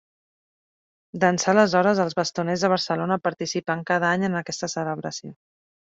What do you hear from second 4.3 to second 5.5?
en aquesta celebració.